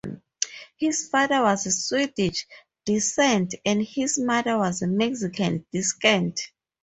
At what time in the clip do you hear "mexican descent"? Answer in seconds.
4.89-6.39